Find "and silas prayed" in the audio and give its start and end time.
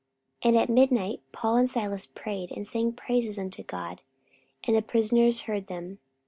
1.57-2.49